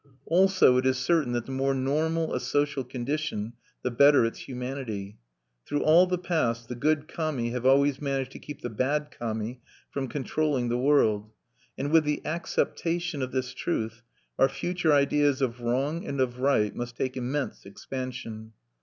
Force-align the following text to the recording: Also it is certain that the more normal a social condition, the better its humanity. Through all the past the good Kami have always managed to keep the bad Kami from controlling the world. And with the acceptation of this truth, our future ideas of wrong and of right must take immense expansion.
Also 0.25 0.77
it 0.77 0.85
is 0.87 0.97
certain 0.97 1.31
that 1.33 1.45
the 1.45 1.51
more 1.51 1.75
normal 1.75 2.33
a 2.33 2.39
social 2.39 2.83
condition, 2.83 3.53
the 3.83 3.91
better 3.91 4.25
its 4.25 4.39
humanity. 4.47 5.19
Through 5.67 5.83
all 5.83 6.07
the 6.07 6.17
past 6.17 6.69
the 6.69 6.73
good 6.75 7.07
Kami 7.07 7.51
have 7.51 7.67
always 7.67 8.01
managed 8.01 8.31
to 8.31 8.39
keep 8.39 8.63
the 8.63 8.71
bad 8.71 9.11
Kami 9.11 9.61
from 9.91 10.07
controlling 10.07 10.69
the 10.69 10.77
world. 10.79 11.29
And 11.77 11.91
with 11.91 12.03
the 12.03 12.25
acceptation 12.25 13.21
of 13.21 13.31
this 13.31 13.53
truth, 13.53 14.01
our 14.39 14.49
future 14.49 14.91
ideas 14.91 15.39
of 15.39 15.61
wrong 15.61 16.03
and 16.03 16.19
of 16.19 16.39
right 16.39 16.75
must 16.75 16.95
take 16.97 17.15
immense 17.15 17.63
expansion. 17.67 18.53